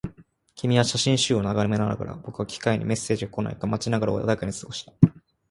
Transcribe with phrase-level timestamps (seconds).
[0.55, 4.93] 君は写真集を眺めながら、僕は機械にメッセージが来ないか待ちながら穏やかに過ごした